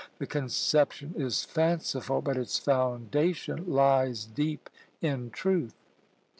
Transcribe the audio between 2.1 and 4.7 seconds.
but its foundation lies deep